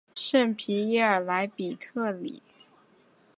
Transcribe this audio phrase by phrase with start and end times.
[0.15, 2.41] 圣皮耶尔莱比特里。